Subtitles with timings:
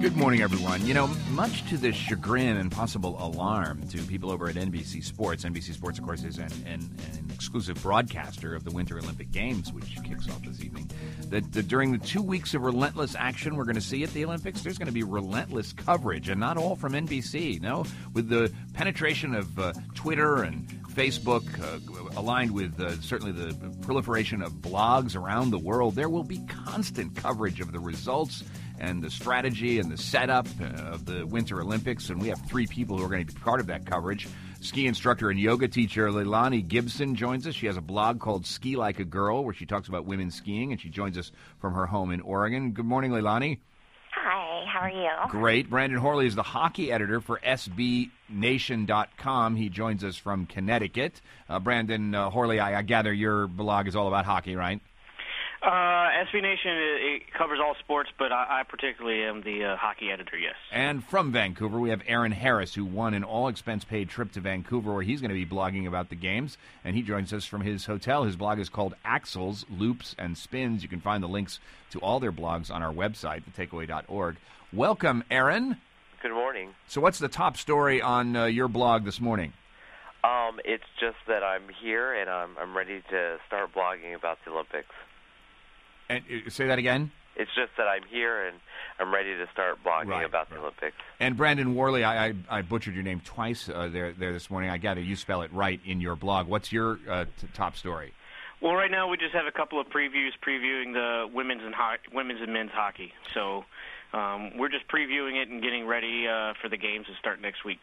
[0.00, 0.86] Good morning, everyone.
[0.86, 5.44] You know, much to the chagrin and possible alarm to people over at NBC Sports,
[5.44, 9.72] NBC Sports, of course, is an, an, an exclusive broadcaster of the Winter Olympic Games,
[9.72, 10.88] which kicks off this evening.
[11.30, 14.24] That, that during the two weeks of relentless action we're going to see at the
[14.24, 17.60] Olympics, there's going to be relentless coverage, and not all from NBC.
[17.60, 17.84] No,
[18.14, 24.42] with the penetration of uh, Twitter and Facebook, uh, aligned with uh, certainly the proliferation
[24.42, 28.44] of blogs around the world, there will be constant coverage of the results
[28.78, 32.10] and the strategy and the setup uh, of the Winter Olympics.
[32.10, 34.28] And we have three people who are going to be part of that coverage.
[34.60, 37.54] Ski instructor and yoga teacher Leilani Gibson joins us.
[37.54, 40.72] She has a blog called Ski Like a Girl where she talks about women skiing,
[40.72, 42.72] and she joins us from her home in Oregon.
[42.72, 43.60] Good morning, Leilani.
[44.12, 45.10] Hi, how are you?
[45.30, 45.70] Great.
[45.70, 49.56] Brandon Horley is the hockey editor for SBNation.com.
[49.56, 51.20] He joins us from Connecticut.
[51.48, 54.80] Uh, Brandon uh, Horley, I, I gather your blog is all about hockey, right?
[55.60, 55.66] Uh,
[56.24, 60.10] SB Nation it, it covers all sports, but I, I particularly am the uh, hockey
[60.10, 60.36] editor.
[60.36, 60.54] Yes.
[60.70, 65.02] And from Vancouver, we have Aaron Harris, who won an all-expense-paid trip to Vancouver, where
[65.02, 66.58] he's going to be blogging about the games.
[66.84, 68.22] And he joins us from his hotel.
[68.22, 70.84] His blog is called Axles, Loops, and Spins.
[70.84, 71.58] You can find the links
[71.90, 74.36] to all their blogs on our website, thetakeaway.org.
[74.72, 75.78] Welcome, Aaron.
[76.22, 76.70] Good morning.
[76.86, 79.52] So, what's the top story on uh, your blog this morning?
[80.24, 84.50] Um, it's just that I'm here and I'm I'm ready to start blogging about the
[84.50, 84.94] Olympics.
[86.08, 87.10] And uh, say that again.
[87.36, 88.56] It's just that I'm here and
[88.98, 90.56] I'm ready to start blogging Right, about right.
[90.58, 90.96] the Olympics.
[91.20, 94.70] And Brandon Worley, I, I, I butchered your name twice uh, there there this morning.
[94.70, 96.48] I gather you spell it right in your blog.
[96.48, 98.12] What's your uh, t- top story?
[98.60, 101.94] Well, right now we just have a couple of previews previewing the women's and ho-
[102.12, 103.12] women's and men's hockey.
[103.32, 103.64] So
[104.12, 107.64] um, we're just previewing it and getting ready uh, for the games to start next
[107.64, 107.78] week.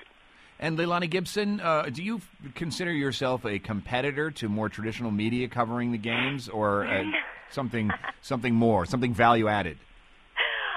[0.60, 5.48] And Leilani Gibson, uh, do you f- consider yourself a competitor to more traditional media
[5.48, 7.04] covering the games, or uh,
[7.52, 7.92] something
[8.22, 9.78] something more, something value added?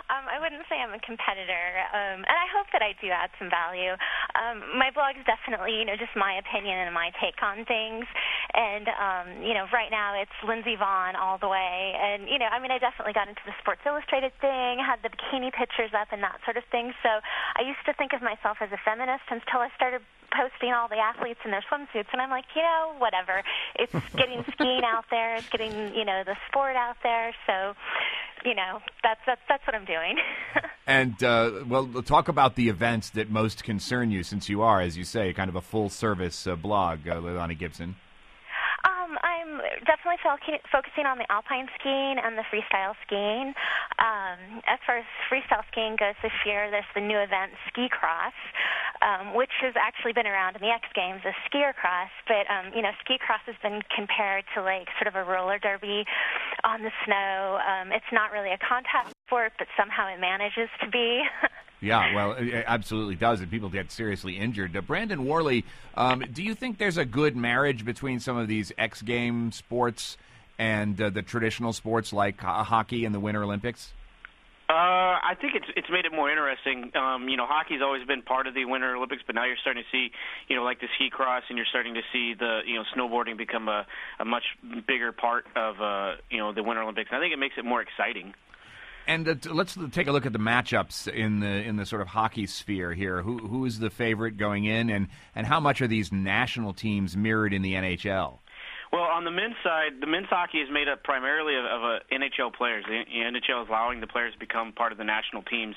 [0.08, 3.28] Um, I wouldn't say I'm a competitor, um, and I hope that I do add
[3.36, 3.92] some value.
[4.40, 8.08] Um, my blog is definitely, you know, just my opinion and my take on things.
[8.56, 11.92] And um, you know, right now it's Lindsey Vonn all the way.
[12.00, 15.12] And you know, I mean, I definitely got into the Sports Illustrated thing, had the
[15.12, 16.96] bikini pictures up and that sort of thing.
[17.04, 20.00] So I used to think of myself as a feminist until I started
[20.30, 23.42] posting all the athletes in their swimsuits, and I'm like, you know, whatever.
[23.76, 25.36] It's getting skiing out there.
[25.36, 27.34] It's getting, you know, the sport out there.
[27.46, 27.74] So
[28.44, 30.16] you know, that's that's that's what I'm doing.
[30.88, 34.96] And uh, well, talk about the events that most concern you, since you are, as
[34.96, 37.94] you say, kind of a full service uh, blog, uh, Leilani Gibson.
[38.88, 40.40] Um, I'm definitely fo-
[40.72, 43.52] focusing on the alpine skiing and the freestyle skiing.
[44.00, 48.32] Um, as far as freestyle skiing goes this year, there's the new event Ski Cross,
[49.02, 52.10] um, which has actually been around in the X Games as skier cross.
[52.26, 55.58] But um, you know, ski cross has been compared to like sort of a roller
[55.58, 56.04] derby
[56.64, 57.58] on the snow.
[57.62, 61.22] Um, it's not really a contact sport, but somehow it manages to be.
[61.80, 64.76] Yeah, well, it absolutely does, and people get seriously injured.
[64.76, 68.72] Uh, Brandon Worley, um, do you think there's a good marriage between some of these
[68.76, 70.16] X game sports
[70.58, 73.92] and uh, the traditional sports like ho- hockey and the Winter Olympics?
[74.70, 76.92] Uh, I think it's it's made it more interesting.
[76.94, 79.82] Um, you know, hockey's always been part of the Winter Olympics, but now you're starting
[79.82, 80.10] to see,
[80.46, 83.38] you know, like the ski cross, and you're starting to see the, you know, snowboarding
[83.38, 83.86] become a,
[84.20, 84.44] a much
[84.86, 87.08] bigger part of, uh, you know, the Winter Olympics.
[87.10, 88.34] And I think it makes it more exciting.
[89.06, 92.08] And uh, let's take a look at the matchups in the in the sort of
[92.08, 93.22] hockey sphere here.
[93.22, 97.16] Who who is the favorite going in, and and how much are these national teams
[97.16, 98.40] mirrored in the NHL?
[98.92, 101.98] Well, on the men's side, the men's hockey is made up primarily of, of uh,
[102.08, 102.84] NHL players.
[102.88, 105.76] The NHL is allowing the players to become part of the national teams.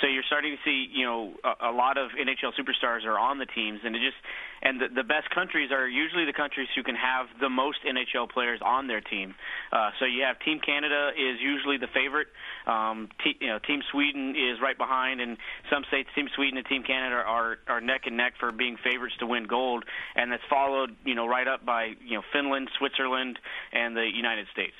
[0.00, 3.38] So you're starting to see, you know, a, a lot of NHL superstars are on
[3.38, 4.18] the teams, and it just
[4.60, 8.28] and the, the best countries are usually the countries who can have the most NHL
[8.28, 9.36] players on their team.
[9.70, 12.26] Uh, so you have Team Canada is usually the favorite.
[12.66, 15.38] Um, te- you know, Team Sweden is right behind, and
[15.70, 19.14] some states Team Sweden and Team Canada are are neck and neck for being favorites
[19.20, 19.84] to win gold,
[20.16, 22.47] and that's followed, you know, right up by you know Finland,
[22.78, 23.38] Switzerland,
[23.72, 24.74] and the United States.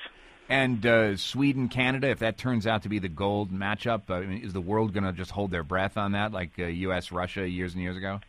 [0.49, 4.43] And uh, Sweden, Canada, if that turns out to be the gold matchup, I mean,
[4.43, 7.11] is the world going to just hold their breath on that, like uh, U.S.
[7.11, 8.19] Russia years and years ago?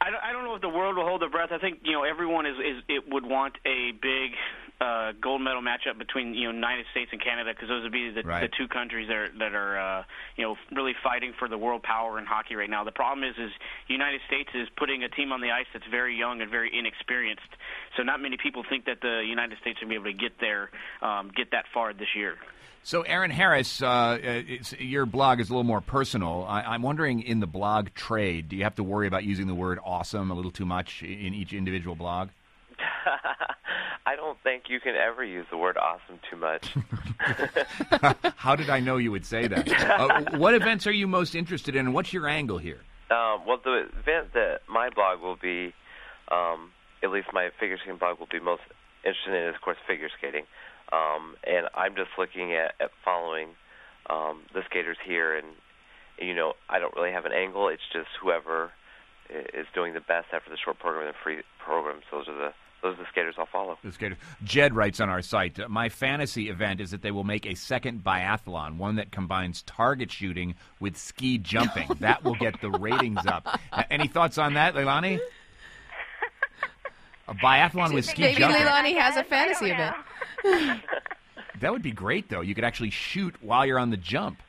[0.00, 1.50] I don't, I don't know if the world will hold their breath.
[1.50, 4.32] I think you know everyone is, is it would want a big
[4.80, 8.10] uh, gold medal matchup between you know United States and Canada because those would be
[8.10, 8.42] the, right.
[8.42, 10.04] the two countries that are, that are uh,
[10.36, 12.84] you know really fighting for the world power in hockey right now.
[12.84, 13.52] The problem is is
[13.88, 17.48] United States is putting a team on the ice that's very young and very inexperienced.
[17.96, 20.70] So not many people think that the United States will be able to get there,
[21.00, 22.36] um, get that far this year.
[22.82, 24.42] So, Aaron Harris, uh,
[24.78, 26.46] your blog is a little more personal.
[26.48, 29.56] I, am wondering, in the blog trade, do you have to worry about using the
[29.56, 32.28] word "awesome" a little too much in each individual blog?
[34.06, 36.74] I don't think you can ever use the word "awesome" too much.
[38.36, 39.68] How did I know you would say that?
[39.68, 42.80] Uh, what events are you most interested in, and what's your angle here?
[43.10, 45.74] Um, well, the event that my blog will be,
[46.30, 46.70] um,
[47.02, 48.62] at least my figure skating blog will be most
[49.04, 50.44] interested in, is of course figure skating.
[50.92, 53.48] Um, and I'm just looking at, at following
[54.08, 55.48] um, the skaters here, and
[56.18, 57.68] you know, I don't really have an angle.
[57.68, 58.70] It's just whoever
[59.28, 62.04] is doing the best after the short program and the free programs.
[62.12, 62.52] Those are the
[62.86, 63.78] those are the skaters I'll follow.
[63.82, 64.16] The skater.
[64.44, 68.04] Jed writes on our site, my fantasy event is that they will make a second
[68.04, 71.88] biathlon, one that combines target shooting with ski jumping.
[72.00, 73.58] that will get the ratings up.
[73.90, 75.18] Any thoughts on that, Leilani?
[77.28, 78.62] A biathlon with ski Maybe jumping.
[78.62, 79.96] Leilani has a fantasy event.
[81.60, 82.40] that would be great, though.
[82.40, 84.40] You could actually shoot while you're on the jump.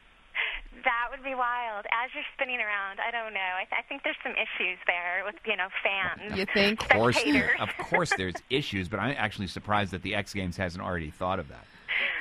[1.27, 1.85] That would be wild.
[1.91, 3.39] As you're spinning around, I don't know.
[3.59, 6.37] I, th- I think there's some issues there with you know fans.
[6.37, 6.81] You think?
[6.83, 7.19] Of course,
[7.59, 11.39] of course, there's issues, but I'm actually surprised that the X Games hasn't already thought
[11.39, 11.65] of that.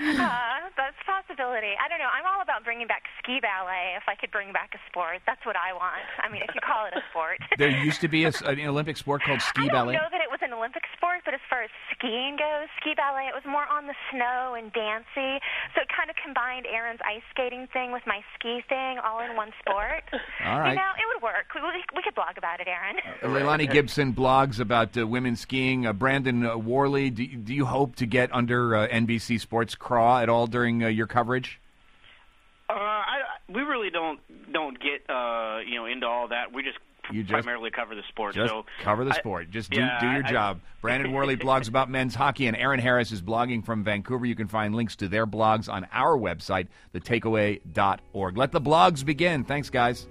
[0.01, 1.73] Uh, that's a possibility.
[1.77, 2.09] I don't know.
[2.09, 3.97] I'm all about bringing back ski ballet.
[3.97, 6.05] If I could bring back a sport, that's what I want.
[6.23, 7.39] I mean, if you call it a sport.
[7.57, 9.69] There used to be a, an Olympic sport called ski ballet.
[9.69, 9.93] I don't ballet.
[9.97, 13.33] know that it was an Olympic sport, but as far as skiing goes, ski ballet,
[13.33, 15.41] it was more on the snow and dancey.
[15.73, 19.35] So it kind of combined Aaron's ice skating thing with my ski thing all in
[19.37, 20.05] one sport.
[20.45, 20.71] All right.
[20.71, 21.47] You know, it would work.
[21.55, 22.97] We, we, we could blog about it, Aaron.
[23.23, 25.87] Uh, Leilani Gibson blogs about uh, women skiing.
[25.87, 30.21] Uh, Brandon uh, Worley, do, do you hope to get under uh, NBC Sports craw
[30.21, 31.61] at all during uh, your coverage?
[32.69, 33.19] Uh, I,
[33.49, 34.21] we really don't
[34.53, 36.53] don't get uh, you know into all that.
[36.53, 36.79] We just,
[37.13, 38.35] You just- primarily cover the sport.
[38.35, 39.51] Just so cover the I- sport.
[39.51, 40.61] Just do, yeah, do your I- job.
[40.83, 44.25] Brandon Worley blogs about men's hockey, and Aaron Harris is blogging from Vancouver.
[44.25, 48.37] You can find links to their blogs on our website, thetakeaway.org.
[48.37, 49.45] Let the blogs begin.
[49.45, 50.07] Thanks, guys.